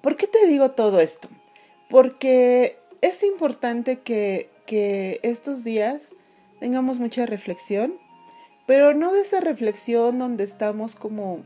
¿por 0.00 0.16
qué 0.16 0.26
te 0.26 0.46
digo 0.46 0.70
todo 0.70 1.00
esto? 1.00 1.28
porque 1.92 2.78
es 3.02 3.22
importante 3.22 4.00
que, 4.00 4.50
estos 5.22 5.64
días 5.64 6.14
tengamos 6.58 6.98
mucha 6.98 7.26
reflexión, 7.26 7.92
pero 8.72 8.94
no 8.94 9.12
de 9.12 9.20
esa 9.20 9.42
reflexión 9.42 10.18
donde 10.18 10.44
estamos 10.44 10.94
como, 10.94 11.42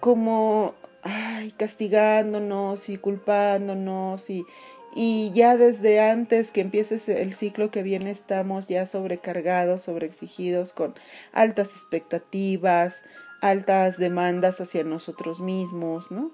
como, 0.00 0.74
ay, 1.02 1.50
castigándonos 1.50 2.88
y 2.88 2.96
culpándonos 2.96 4.30
y, 4.30 4.46
y 4.94 5.32
ya 5.34 5.58
desde 5.58 6.00
antes 6.00 6.50
que 6.50 6.62
empieces 6.62 7.10
el 7.10 7.34
ciclo 7.34 7.70
que 7.70 7.82
viene 7.82 8.10
estamos 8.10 8.68
ya 8.68 8.86
sobrecargados, 8.86 9.82
sobreexigidos 9.82 10.72
con 10.72 10.94
altas 11.30 11.72
expectativas, 11.72 13.04
altas 13.42 13.98
demandas 13.98 14.62
hacia 14.62 14.82
nosotros 14.82 15.40
mismos, 15.40 16.10
¿no? 16.10 16.30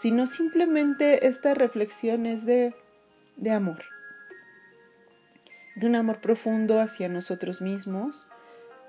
sino 0.00 0.26
simplemente 0.26 1.28
esta 1.28 1.54
reflexión 1.54 2.26
es 2.26 2.44
de, 2.44 2.74
de 3.36 3.52
amor, 3.52 3.84
de 5.80 5.86
un 5.86 5.96
amor 5.96 6.20
profundo 6.20 6.78
hacia 6.78 7.08
nosotros 7.08 7.62
mismos, 7.62 8.26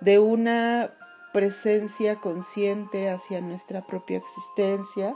de 0.01 0.19
una 0.19 0.91
presencia 1.31 2.17
consciente 2.17 3.09
hacia 3.09 3.39
nuestra 3.39 3.81
propia 3.81 4.17
existencia, 4.17 5.15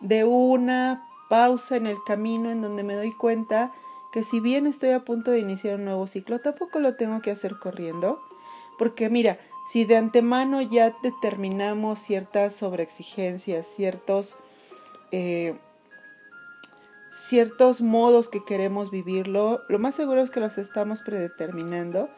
de 0.00 0.24
una 0.24 1.02
pausa 1.30 1.76
en 1.76 1.86
el 1.86 1.96
camino 2.06 2.50
en 2.50 2.60
donde 2.60 2.82
me 2.82 2.94
doy 2.94 3.12
cuenta 3.12 3.72
que 4.12 4.22
si 4.22 4.40
bien 4.40 4.66
estoy 4.66 4.90
a 4.90 5.04
punto 5.04 5.30
de 5.30 5.38
iniciar 5.38 5.76
un 5.76 5.86
nuevo 5.86 6.06
ciclo, 6.06 6.40
tampoco 6.40 6.78
lo 6.78 6.94
tengo 6.94 7.22
que 7.22 7.30
hacer 7.30 7.54
corriendo, 7.58 8.20
porque 8.78 9.08
mira, 9.08 9.38
si 9.72 9.86
de 9.86 9.96
antemano 9.96 10.60
ya 10.60 10.92
determinamos 11.02 12.00
ciertas 12.00 12.54
sobreexigencias, 12.54 13.66
ciertos 13.66 14.36
eh, 15.10 15.58
ciertos 17.10 17.80
modos 17.80 18.28
que 18.28 18.44
queremos 18.44 18.90
vivirlo, 18.90 19.60
lo 19.68 19.78
más 19.78 19.94
seguro 19.94 20.22
es 20.22 20.30
que 20.30 20.40
los 20.40 20.58
estamos 20.58 21.02
predeterminando 21.02 22.08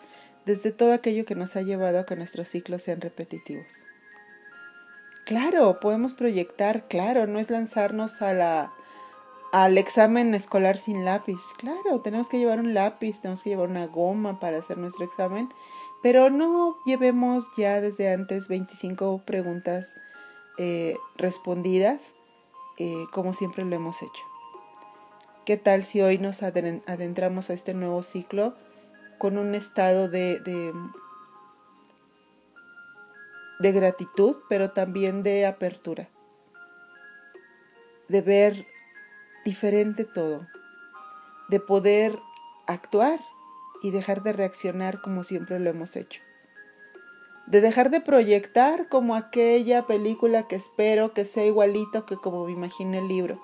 desde 0.45 0.73
todo 0.73 0.93
aquello 0.93 1.25
que 1.25 1.35
nos 1.35 1.57
ha 1.57 1.63
llevado 1.63 1.99
a 1.99 2.07
que 2.07 2.17
nuestros 2.17 2.49
ciclos 2.49 2.83
sean 2.83 3.01
repetitivos. 3.01 3.87
Claro, 5.25 5.79
podemos 5.81 6.15
proyectar, 6.15 6.89
claro, 6.89 7.27
no 7.27 7.39
es 7.39 7.49
lanzarnos 7.49 8.21
al 8.23 9.79
examen 9.79 10.35
escolar 10.35 10.77
sin 10.77 11.05
lápiz. 11.05 11.41
Claro, 11.59 12.01
tenemos 12.03 12.29
que 12.29 12.39
llevar 12.39 12.59
un 12.59 12.75
lápiz, 12.75 13.21
tenemos 13.21 13.43
que 13.43 13.51
llevar 13.51 13.69
una 13.69 13.87
goma 13.87 14.41
para 14.41 14.59
hacer 14.59 14.79
nuestro 14.79 15.05
examen, 15.05 15.49
pero 16.03 16.29
no 16.29 16.77
llevemos 16.85 17.45
ya 17.57 17.81
desde 17.81 18.13
antes 18.13 18.49
25 18.49 19.23
preguntas 19.25 19.97
eh, 20.59 20.97
respondidas 21.17 22.15
eh, 22.79 23.07
como 23.13 23.33
siempre 23.33 23.65
lo 23.65 23.77
hemos 23.77 24.03
hecho. 24.03 24.32
¿Qué 25.45 25.57
tal 25.57 25.83
si 25.83 26.01
hoy 26.01 26.19
nos 26.19 26.45
adentramos 26.45 27.51
a 27.51 27.55
este 27.55 27.75
nuevo 27.75 28.05
ciclo 28.05 28.55
con 29.19 29.39
un 29.39 29.57
estado 29.57 30.09
de, 30.09 30.39
de, 30.39 30.73
de 33.59 33.73
gratitud, 33.73 34.37
pero 34.49 34.71
también 34.71 35.25
de 35.25 35.45
apertura? 35.45 36.09
De 38.07 38.21
ver 38.21 38.69
diferente 39.45 40.05
todo, 40.05 40.47
de 41.49 41.59
poder 41.59 42.17
actuar 42.69 43.19
y 43.83 43.91
dejar 43.91 44.23
de 44.23 44.33
reaccionar 44.33 45.01
como 45.01 45.25
siempre 45.25 45.59
lo 45.59 45.71
hemos 45.71 45.97
hecho, 45.97 46.21
de 47.49 47.61
dejar 47.61 47.91
de 47.91 48.01
proyectar 48.01 48.89
como 48.89 49.17
aquella 49.17 49.89
película 49.89 50.45
que 50.45 50.55
espero 50.55 51.13
que 51.13 51.25
sea 51.25 51.45
igualito 51.45 52.07
que 52.07 52.15
como 52.15 52.47
me 52.47 52.53
imaginé 52.53 52.99
el 52.99 53.09
libro, 53.09 53.41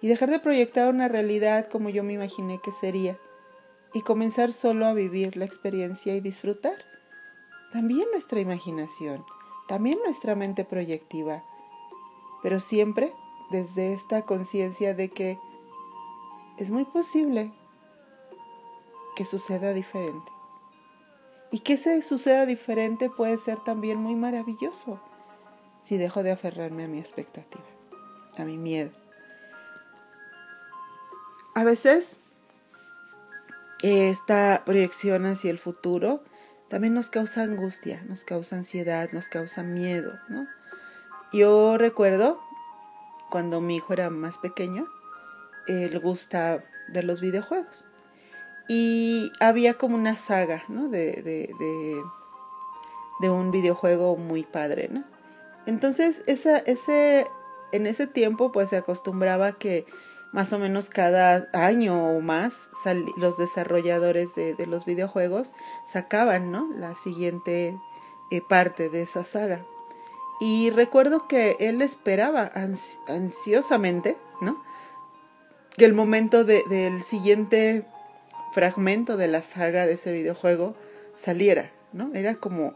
y 0.00 0.08
dejar 0.08 0.30
de 0.30 0.38
proyectar 0.38 0.88
una 0.88 1.08
realidad 1.08 1.68
como 1.68 1.88
yo 1.90 2.04
me 2.04 2.14
imaginé 2.14 2.60
que 2.62 2.72
sería, 2.72 3.16
y 3.94 4.02
comenzar 4.02 4.52
solo 4.52 4.86
a 4.86 4.92
vivir 4.92 5.36
la 5.36 5.44
experiencia 5.44 6.14
y 6.14 6.20
disfrutar. 6.20 6.76
También 7.72 8.06
nuestra 8.12 8.40
imaginación, 8.40 9.24
también 9.66 9.98
nuestra 10.04 10.34
mente 10.34 10.64
proyectiva, 10.64 11.42
pero 12.42 12.60
siempre 12.60 13.12
desde 13.50 13.94
esta 13.94 14.22
conciencia 14.22 14.94
de 14.94 15.08
que 15.10 15.38
es 16.58 16.70
muy 16.70 16.84
posible 16.84 17.52
que 19.16 19.24
suceda 19.24 19.72
diferente. 19.72 20.30
Y 21.50 21.60
que 21.60 21.74
ese 21.74 22.02
suceda 22.02 22.44
diferente 22.44 23.08
puede 23.08 23.38
ser 23.38 23.58
también 23.58 23.98
muy 23.98 24.14
maravilloso 24.14 25.00
si 25.82 25.96
dejo 25.96 26.22
de 26.22 26.32
aferrarme 26.32 26.84
a 26.84 26.88
mi 26.88 26.98
expectativa, 26.98 27.64
a 28.36 28.44
mi 28.44 28.58
miedo. 28.58 28.90
A 31.58 31.64
veces 31.64 32.20
esta 33.82 34.62
proyección 34.64 35.26
hacia 35.26 35.50
el 35.50 35.58
futuro 35.58 36.22
también 36.68 36.94
nos 36.94 37.10
causa 37.10 37.42
angustia, 37.42 38.00
nos 38.08 38.22
causa 38.22 38.54
ansiedad, 38.54 39.10
nos 39.10 39.26
causa 39.26 39.64
miedo, 39.64 40.12
¿no? 40.28 40.46
Yo 41.32 41.76
recuerdo 41.76 42.40
cuando 43.28 43.60
mi 43.60 43.74
hijo 43.74 43.92
era 43.92 44.08
más 44.08 44.38
pequeño, 44.38 44.86
él 45.66 45.98
gusta 45.98 46.62
de 46.92 47.02
los 47.02 47.20
videojuegos. 47.20 47.84
Y 48.68 49.32
había 49.40 49.74
como 49.74 49.96
una 49.96 50.14
saga, 50.14 50.62
¿no? 50.68 50.88
De, 50.88 52.00
un 53.22 53.50
videojuego 53.50 54.16
muy 54.16 54.44
padre, 54.44 54.90
¿no? 54.92 55.02
Entonces, 55.66 56.22
ese, 56.28 57.26
en 57.72 57.86
ese 57.88 58.06
tiempo, 58.06 58.52
pues 58.52 58.70
se 58.70 58.76
acostumbraba 58.76 59.50
que 59.50 59.86
más 60.32 60.52
o 60.52 60.58
menos 60.58 60.90
cada 60.90 61.48
año 61.52 62.16
o 62.16 62.20
más 62.20 62.70
los 63.16 63.38
desarrolladores 63.38 64.34
de, 64.34 64.54
de, 64.54 64.66
los 64.66 64.84
videojuegos 64.84 65.54
sacaban, 65.86 66.52
¿no? 66.52 66.68
La 66.74 66.94
siguiente 66.94 67.74
eh, 68.30 68.42
parte 68.42 68.90
de 68.90 69.02
esa 69.02 69.24
saga. 69.24 69.64
Y 70.40 70.70
recuerdo 70.70 71.26
que 71.26 71.56
él 71.60 71.80
esperaba 71.80 72.50
ansiosamente, 73.08 74.16
¿no? 74.40 74.62
Que 75.76 75.86
el 75.86 75.94
momento 75.94 76.44
del 76.44 77.02
siguiente 77.02 77.84
fragmento 78.52 79.16
de 79.16 79.28
la 79.28 79.42
saga 79.42 79.86
de 79.86 79.94
ese 79.94 80.12
videojuego 80.12 80.74
saliera, 81.16 81.72
¿no? 81.92 82.14
Era 82.14 82.34
como 82.34 82.74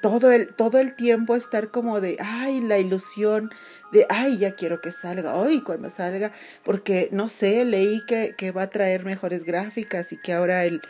todo 0.00 0.30
el, 0.32 0.54
todo 0.54 0.78
el 0.78 0.94
tiempo 0.94 1.34
estar 1.34 1.70
como 1.70 2.00
de, 2.00 2.16
ay, 2.20 2.60
la 2.60 2.78
ilusión 2.78 3.50
de, 3.92 4.06
ay, 4.08 4.38
ya 4.38 4.52
quiero 4.52 4.80
que 4.80 4.92
salga, 4.92 5.42
ay, 5.42 5.60
cuando 5.60 5.90
salga, 5.90 6.32
porque 6.64 7.08
no 7.12 7.28
sé, 7.28 7.64
leí 7.64 8.04
que, 8.06 8.34
que 8.36 8.50
va 8.52 8.62
a 8.62 8.70
traer 8.70 9.04
mejores 9.04 9.44
gráficas 9.44 10.12
y 10.12 10.18
que 10.18 10.32
ahora 10.32 10.64
el, 10.64 10.82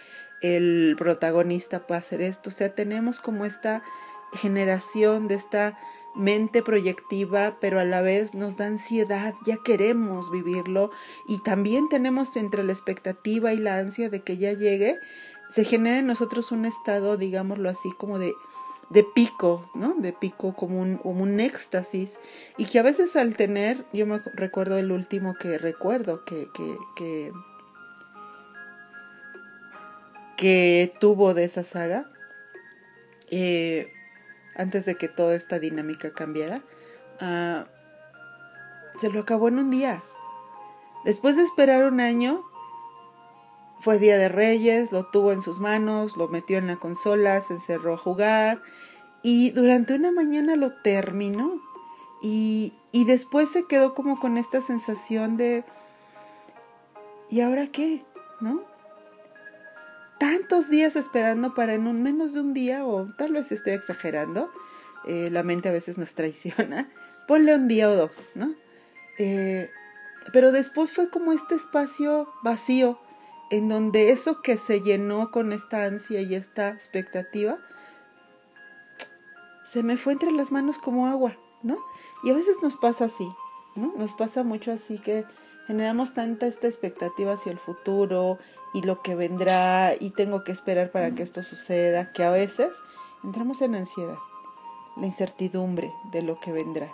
el 0.43 0.95
protagonista 0.99 1.87
puede 1.87 2.01
hacer 2.01 2.21
esto. 2.21 2.51
O 2.51 2.53
sea, 2.53 2.75
tenemos 2.75 3.21
como 3.21 3.45
esta 3.45 3.83
generación 4.35 5.29
de 5.29 5.37
esta 5.37 5.79
mente 6.15 6.63
proyectiva, 6.63 7.57
pero 7.61 7.81
a 7.81 7.85
la 7.85 8.03
vez 8.03 8.35
nos 8.35 8.57
da 8.57 8.67
ansiedad, 8.67 9.35
ya 9.47 9.57
queremos 9.65 10.31
vivirlo 10.31 10.91
y 11.29 11.43
también 11.43 11.89
tenemos 11.89 12.37
entre 12.37 12.65
la 12.65 12.73
expectativa 12.73 13.53
y 13.53 13.59
la 13.59 13.79
ansia 13.79 14.11
de 14.11 14.21
que 14.21 14.37
ya 14.37 14.53
llegue, 14.53 14.99
se 15.49 15.65
genera 15.65 15.99
en 15.99 16.07
nosotros 16.07 16.51
un 16.51 16.67
estado, 16.67 17.17
digámoslo 17.17 17.71
así, 17.71 17.91
como 17.97 18.19
de, 18.19 18.35
de 18.91 19.05
pico, 19.05 19.71
¿no? 19.75 19.95
De 19.95 20.13
pico 20.13 20.55
como 20.55 20.81
un, 20.81 20.97
como 20.99 21.23
un 21.23 21.41
éxtasis 21.41 22.19
y 22.57 22.65
que 22.65 22.79
a 22.79 22.83
veces 22.83 23.17
al 23.17 23.37
tener, 23.37 23.85
yo 23.93 24.07
me 24.07 24.19
recuerdo 24.35 24.79
el 24.79 24.93
último 24.93 25.35
que 25.35 25.59
recuerdo 25.59 26.25
que, 26.25 26.49
que, 26.97 27.33
que, 30.37 30.95
tuvo 31.01 31.35
de 31.35 31.45
esa 31.45 31.65
saga, 31.65 32.07
eh, 33.31 33.93
antes 34.57 34.87
de 34.87 34.95
que 34.95 35.09
toda 35.09 35.35
esta 35.35 35.59
dinámica 35.59 36.13
cambiara, 36.13 36.63
ah, 37.21 37.67
se 38.99 39.11
lo 39.11 39.21
acabó 39.21 39.49
en 39.49 39.59
un 39.59 39.71
día. 39.71 40.03
Después 41.05 41.37
de 41.37 41.43
esperar 41.43 41.85
un 41.85 42.01
año, 42.01 42.48
fue 43.81 43.99
Día 43.99 44.19
de 44.19 44.29
Reyes, 44.29 44.93
lo 44.93 45.05
tuvo 45.07 45.33
en 45.33 45.41
sus 45.41 45.61
manos, 45.61 46.17
lo 46.17 46.29
metió 46.29 46.59
en 46.59 46.67
la 46.67 46.77
consola, 46.77 47.41
se 47.41 47.55
encerró 47.55 47.95
a 47.95 47.99
jugar 47.99 48.61
y 49.23 49.51
durante 49.51 49.95
una 49.95 50.13
mañana 50.13 50.57
lo 50.57 50.73
terminó. 50.83 51.61
Y, 52.21 52.73
y 52.91 53.05
después 53.05 53.51
se 53.51 53.67
quedó 53.67 53.95
como 53.95 54.19
con 54.19 54.39
esta 54.39 54.61
sensación 54.61 55.37
de, 55.37 55.65
¿y 57.31 57.41
ahora 57.43 57.69
qué? 57.69 58.05
¿No? 58.41 58.61
tantos 60.19 60.69
días 60.69 60.97
esperando 60.97 61.55
para 61.55 61.75
en 61.75 61.87
un 61.87 62.03
menos 62.03 62.35
de 62.35 62.41
un 62.41 62.53
día, 62.53 62.85
o 62.85 63.07
tal 63.17 63.33
vez 63.33 63.51
estoy 63.53 63.73
exagerando, 63.73 64.51
eh, 65.07 65.29
la 65.31 65.43
mente 65.43 65.69
a 65.69 65.73
veces 65.73 65.97
nos 65.97 66.15
traiciona, 66.15 66.91
ponle 67.29 67.55
un 67.55 67.69
día 67.69 67.89
o 67.89 67.95
dos, 67.95 68.33
¿no? 68.35 68.55
Eh, 69.19 69.71
pero 70.33 70.53
después 70.53 70.91
fue 70.91 71.09
como 71.09 71.33
este 71.33 71.55
espacio 71.55 72.29
vacío, 72.43 73.01
en 73.51 73.69
donde 73.69 74.11
eso 74.11 74.43
que 74.43 74.59
se 74.59 74.83
llenó 74.83 75.31
con 75.31 75.53
esta 75.53 75.85
ansia 75.85 76.21
y 76.21 76.35
esta 76.35 76.69
expectativa, 76.69 77.57
se 79.65 79.83
me 79.83 79.97
fue 79.97 80.15
entre 80.15 80.31
las 80.33 80.53
manos 80.53 80.79
como 80.79 81.07
agua, 81.07 81.37
¿no? 81.63 81.79
Y 82.25 82.31
a 82.31 82.35
veces 82.35 82.57
nos 82.63 82.77
pasa 82.77 83.07
así, 83.07 83.29
¿no? 83.75 83.93
Nos 83.97 84.15
pasa 84.15 84.43
mucho 84.43 84.73
así 84.73 84.99
que 84.99 85.25
generamos 85.67 86.15
tanta 86.15 86.47
esta 86.47 86.67
expectativa 86.67 87.35
hacia 87.35 87.53
el 87.53 87.59
futuro 87.59 88.39
y 88.73 88.83
lo 88.83 89.03
que 89.03 89.15
vendrá 89.15 89.95
y 89.99 90.11
tengo 90.11 90.45
que 90.45 90.53
esperar 90.53 90.91
para 90.91 91.15
que 91.15 91.23
esto 91.23 91.43
suceda, 91.43 92.13
que 92.13 92.25
a 92.25 92.31
veces 92.31 92.71
entramos 93.25 93.61
en 93.63 93.75
ansiedad, 93.75 94.19
la 94.97 95.07
incertidumbre 95.07 95.93
de 96.13 96.23
lo 96.23 96.39
que 96.41 96.53
vendrá. 96.53 96.91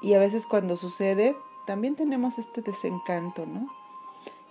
Y 0.00 0.14
a 0.14 0.20
veces 0.20 0.46
cuando 0.46 0.76
sucede, 0.76 1.36
también 1.66 1.96
tenemos 1.96 2.38
este 2.38 2.62
desencanto, 2.62 3.46
¿no? 3.46 3.68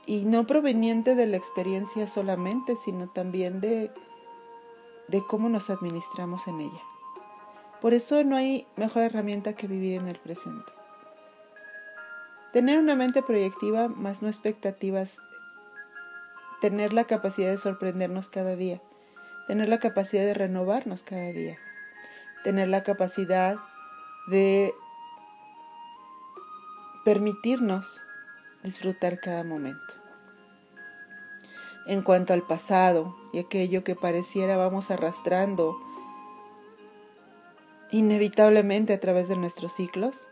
Y 0.07 0.25
no 0.25 0.47
proveniente 0.47 1.13
de 1.13 1.27
la 1.27 1.37
experiencia 1.37 2.07
solamente, 2.07 2.75
sino 2.75 3.07
también 3.07 3.61
de, 3.61 3.91
de 5.07 5.21
cómo 5.27 5.49
nos 5.49 5.69
administramos 5.69 6.47
en 6.47 6.61
ella. 6.61 6.81
Por 7.81 7.93
eso 7.93 8.23
no 8.23 8.35
hay 8.35 8.65
mejor 8.75 9.03
herramienta 9.03 9.53
que 9.53 9.67
vivir 9.67 9.99
en 9.99 10.07
el 10.07 10.17
presente. 10.17 10.71
Tener 12.53 12.79
una 12.79 12.95
mente 12.95 13.21
proyectiva 13.21 13.87
más 13.87 14.23
no 14.23 14.27
expectativas 14.27 15.19
tener 16.61 16.93
la 16.93 17.03
capacidad 17.03 17.51
de 17.51 17.57
sorprendernos 17.57 18.29
cada 18.29 18.55
día, 18.55 18.81
tener 19.47 19.69
la 19.69 19.79
capacidad 19.79 20.23
de 20.23 20.33
renovarnos 20.33 21.03
cada 21.03 21.29
día, 21.31 21.57
tener 22.43 22.67
la 22.67 22.83
capacidad 22.83 23.57
de 24.27 24.73
permitirnos 27.05 28.03
disfrutar 28.63 29.19
cada 29.19 29.43
momento. 29.43 29.96
En 31.88 32.02
cuanto 32.02 32.34
al 32.34 32.41
pasado 32.41 33.15
y 33.32 33.39
aquello 33.39 33.84
que 33.84 33.95
pareciera 33.95 34.58
vamos 34.58 34.91
arrastrando 34.91 35.78
inevitablemente 37.91 38.93
a 38.93 39.00
través 39.00 39.30
de 39.30 39.38
nuestros 39.38 39.73
ciclos, 39.73 40.28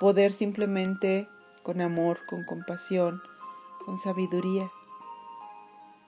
poder 0.00 0.32
simplemente 0.32 1.28
con 1.62 1.80
amor, 1.80 2.20
con 2.26 2.44
compasión, 2.44 3.20
con 3.84 3.98
sabiduría, 3.98 4.68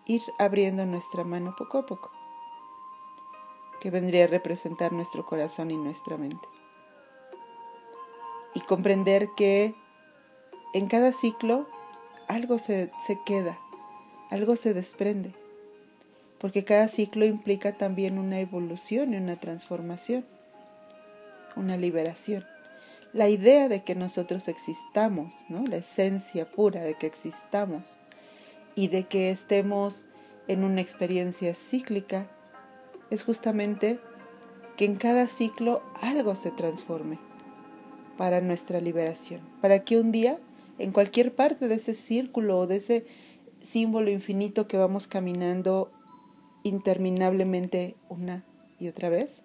ir 0.06 0.22
abriendo 0.38 0.84
nuestra 0.86 1.24
mano 1.24 1.54
poco 1.56 1.78
a 1.78 1.86
poco. 1.86 2.10
que 3.80 3.90
vendría 3.90 4.26
a 4.26 4.28
representar 4.28 4.92
nuestro 4.92 5.26
corazón 5.26 5.72
y 5.72 5.76
nuestra 5.76 6.16
mente. 6.16 6.46
Y 8.54 8.60
comprender 8.60 9.28
que 9.36 9.74
en 10.72 10.86
cada 10.86 11.12
ciclo 11.12 11.66
algo 12.28 12.58
se, 12.58 12.92
se 13.04 13.18
queda, 13.26 13.58
algo 14.32 14.56
se 14.56 14.72
desprende, 14.72 15.34
porque 16.38 16.64
cada 16.64 16.88
ciclo 16.88 17.26
implica 17.26 17.72
también 17.72 18.18
una 18.18 18.40
evolución 18.40 19.12
y 19.12 19.18
una 19.18 19.38
transformación, 19.38 20.24
una 21.54 21.76
liberación. 21.76 22.42
La 23.12 23.28
idea 23.28 23.68
de 23.68 23.84
que 23.84 23.94
nosotros 23.94 24.48
existamos, 24.48 25.44
¿no? 25.50 25.66
la 25.66 25.76
esencia 25.76 26.50
pura 26.50 26.80
de 26.82 26.94
que 26.94 27.06
existamos 27.06 27.98
y 28.74 28.88
de 28.88 29.04
que 29.04 29.30
estemos 29.30 30.06
en 30.48 30.64
una 30.64 30.80
experiencia 30.80 31.54
cíclica 31.54 32.26
es 33.10 33.24
justamente 33.24 34.00
que 34.78 34.86
en 34.86 34.96
cada 34.96 35.28
ciclo 35.28 35.82
algo 36.00 36.36
se 36.36 36.52
transforme 36.52 37.18
para 38.16 38.40
nuestra 38.40 38.80
liberación, 38.80 39.42
para 39.60 39.84
que 39.84 39.98
un 39.98 40.10
día 40.10 40.38
en 40.78 40.90
cualquier 40.90 41.34
parte 41.34 41.68
de 41.68 41.74
ese 41.74 41.92
círculo 41.92 42.60
o 42.60 42.66
de 42.66 42.76
ese 42.76 43.04
símbolo 43.62 44.10
infinito 44.10 44.66
que 44.66 44.76
vamos 44.76 45.06
caminando 45.06 45.90
interminablemente 46.62 47.96
una 48.08 48.44
y 48.78 48.88
otra 48.88 49.08
vez, 49.08 49.42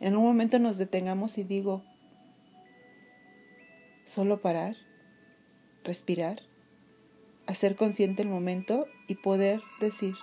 en 0.00 0.16
un 0.16 0.24
momento 0.24 0.58
nos 0.58 0.78
detengamos 0.78 1.38
y 1.38 1.44
digo, 1.44 1.82
solo 4.04 4.40
parar, 4.40 4.76
respirar, 5.84 6.40
hacer 7.46 7.76
consciente 7.76 8.22
el 8.22 8.28
momento 8.28 8.86
y 9.06 9.16
poder 9.16 9.60
decir, 9.80 10.14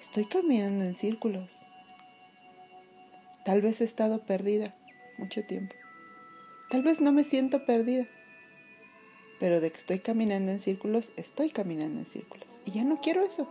estoy 0.00 0.26
caminando 0.26 0.84
en 0.84 0.94
círculos. 0.94 1.64
Tal 3.44 3.60
vez 3.62 3.80
he 3.80 3.84
estado 3.84 4.24
perdida 4.24 4.74
mucho 5.18 5.44
tiempo. 5.44 5.74
Tal 6.70 6.82
vez 6.82 7.00
no 7.00 7.12
me 7.12 7.24
siento 7.24 7.66
perdida 7.66 8.06
pero 9.44 9.60
de 9.60 9.70
que 9.70 9.76
estoy 9.76 9.98
caminando 9.98 10.52
en 10.52 10.58
círculos, 10.58 11.12
estoy 11.18 11.50
caminando 11.50 12.00
en 12.00 12.06
círculos. 12.06 12.48
Y 12.64 12.70
ya 12.70 12.82
no 12.82 13.02
quiero 13.02 13.22
eso. 13.22 13.46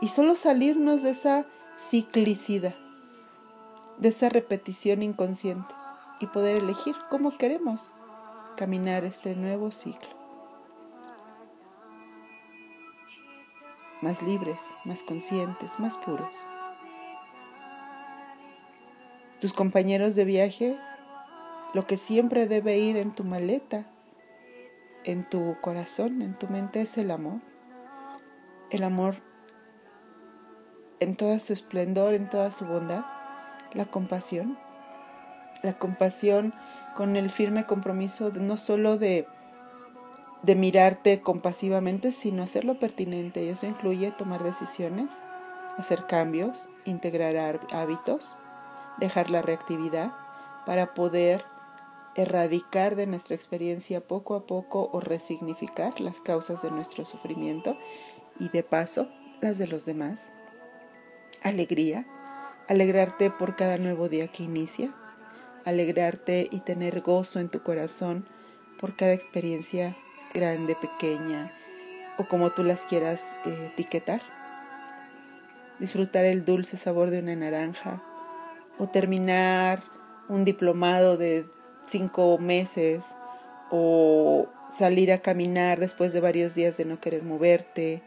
Y 0.00 0.06
solo 0.06 0.36
salirnos 0.36 1.02
de 1.02 1.10
esa 1.10 1.44
ciclicidad, 1.76 2.76
de 3.98 4.10
esa 4.10 4.28
repetición 4.28 5.02
inconsciente 5.02 5.74
y 6.20 6.28
poder 6.28 6.58
elegir 6.58 6.94
cómo 7.10 7.36
queremos 7.36 7.92
caminar 8.56 9.04
este 9.04 9.34
nuevo 9.34 9.72
ciclo. 9.72 10.10
Más 14.02 14.22
libres, 14.22 14.60
más 14.84 15.02
conscientes, 15.02 15.80
más 15.80 15.98
puros. 15.98 16.36
Tus 19.40 19.52
compañeros 19.52 20.14
de 20.14 20.24
viaje, 20.24 20.78
lo 21.74 21.88
que 21.88 21.96
siempre 21.96 22.46
debe 22.46 22.78
ir 22.78 22.96
en 22.98 23.10
tu 23.10 23.24
maleta 23.24 23.84
en 25.04 25.28
tu 25.28 25.56
corazón, 25.60 26.22
en 26.22 26.34
tu 26.34 26.48
mente 26.48 26.82
es 26.82 26.98
el 26.98 27.10
amor. 27.10 27.40
El 28.70 28.82
amor 28.84 29.16
en 31.00 31.16
toda 31.16 31.40
su 31.40 31.52
esplendor, 31.52 32.14
en 32.14 32.28
toda 32.28 32.52
su 32.52 32.66
bondad. 32.66 33.04
La 33.72 33.86
compasión. 33.86 34.58
La 35.62 35.74
compasión 35.74 36.54
con 36.94 37.16
el 37.16 37.30
firme 37.30 37.66
compromiso 37.66 38.30
no 38.34 38.56
solo 38.56 38.96
de, 38.96 39.26
de 40.42 40.54
mirarte 40.54 41.20
compasivamente, 41.20 42.12
sino 42.12 42.42
hacerlo 42.42 42.78
pertinente. 42.78 43.44
Y 43.44 43.48
eso 43.48 43.66
incluye 43.66 44.10
tomar 44.10 44.42
decisiones, 44.42 45.22
hacer 45.76 46.06
cambios, 46.06 46.68
integrar 46.84 47.60
hábitos, 47.72 48.38
dejar 48.98 49.30
la 49.30 49.42
reactividad 49.42 50.12
para 50.66 50.94
poder 50.94 51.44
erradicar 52.16 52.96
de 52.96 53.06
nuestra 53.06 53.36
experiencia 53.36 54.00
poco 54.00 54.34
a 54.34 54.46
poco 54.46 54.90
o 54.92 55.00
resignificar 55.00 56.00
las 56.00 56.20
causas 56.20 56.62
de 56.62 56.70
nuestro 56.70 57.04
sufrimiento 57.04 57.78
y 58.38 58.48
de 58.48 58.62
paso 58.62 59.08
las 59.40 59.58
de 59.58 59.66
los 59.66 59.86
demás. 59.86 60.32
Alegría, 61.42 62.06
alegrarte 62.68 63.30
por 63.30 63.56
cada 63.56 63.78
nuevo 63.78 64.08
día 64.08 64.28
que 64.28 64.42
inicia, 64.42 64.94
alegrarte 65.64 66.48
y 66.50 66.60
tener 66.60 67.00
gozo 67.00 67.40
en 67.40 67.48
tu 67.48 67.62
corazón 67.62 68.26
por 68.78 68.96
cada 68.96 69.12
experiencia 69.12 69.96
grande, 70.32 70.76
pequeña 70.76 71.52
o 72.18 72.28
como 72.28 72.50
tú 72.50 72.62
las 72.64 72.84
quieras 72.84 73.36
eh, 73.44 73.70
etiquetar. 73.72 74.20
Disfrutar 75.78 76.26
el 76.26 76.44
dulce 76.44 76.76
sabor 76.76 77.08
de 77.08 77.20
una 77.20 77.34
naranja 77.36 78.02
o 78.78 78.88
terminar 78.88 79.82
un 80.28 80.44
diplomado 80.44 81.16
de 81.16 81.46
cinco 81.90 82.38
meses 82.38 83.16
o 83.70 84.46
salir 84.70 85.12
a 85.12 85.18
caminar 85.18 85.78
después 85.80 86.12
de 86.12 86.20
varios 86.20 86.54
días 86.54 86.76
de 86.76 86.84
no 86.84 87.00
querer 87.00 87.22
moverte 87.22 88.02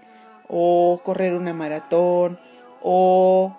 o 0.48 1.02
correr 1.04 1.34
una 1.34 1.54
maratón 1.54 2.40
o 2.82 3.56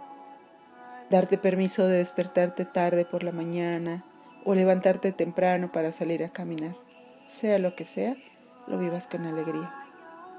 darte 1.11 1.39
permiso 1.39 1.87
de 1.87 1.99
despertarte 1.99 2.65
tarde 2.65 3.05
por 3.05 3.23
la 3.23 3.33
mañana 3.33 4.05
o 4.45 4.55
levantarte 4.55 5.13
temprano 5.13 5.71
para 5.73 5.93
salir 5.93 6.25
a 6.25 6.31
caminar. 6.31 6.75
Sea 7.27 7.59
lo 7.59 7.75
que 7.75 7.85
sea, 7.85 8.17
lo 8.67 8.79
vivas 8.79 9.07
con 9.07 9.25
alegría, 9.25 9.73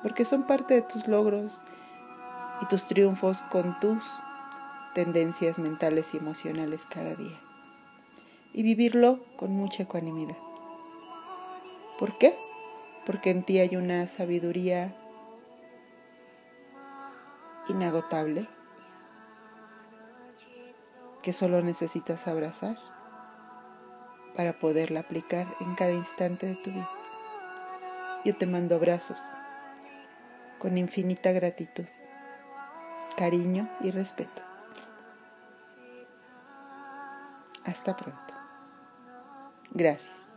porque 0.04 0.26
son 0.26 0.44
parte 0.44 0.76
de 0.76 0.82
tus 0.82 1.08
logros 1.08 1.64
y 2.62 2.66
tus 2.66 2.88
triunfos 2.88 3.42
con 3.42 3.80
tus 3.80 4.22
tendencias 4.94 5.58
mentales 5.60 6.14
y 6.14 6.18
emocionales 6.18 6.86
cada 6.90 7.16
día 7.16 7.45
y 8.56 8.64
vivirlo 8.64 9.20
con 9.36 9.52
mucha 9.52 9.84
ecuanimidad. 9.84 10.38
¿Por 12.00 12.18
qué? 12.18 12.40
Porque 13.06 13.30
en 13.30 13.44
ti 13.44 13.60
hay 13.60 13.76
una 13.76 14.08
sabiduría 14.08 14.96
inagotable 17.68 18.48
que 21.22 21.34
solo 21.34 21.62
necesitas 21.62 22.30
abrazar 22.30 22.78
para 24.38 24.58
poderla 24.58 25.02
aplicar 25.02 25.48
en 25.60 25.76
cada 25.76 25.92
instante 25.92 26.46
de 26.46 26.56
tu 26.56 26.72
vida. 26.72 26.90
Yo 28.24 28.38
te 28.38 28.46
mando 28.46 28.76
abrazos 28.76 29.20
con 30.60 30.78
infinita 30.78 31.34
gratitud, 31.34 31.86
cariño 33.18 33.70
y 33.82 33.92
respeto. 33.92 34.42
Hasta 37.66 37.98
pronto. 37.98 38.25
Gracias. 39.76 40.35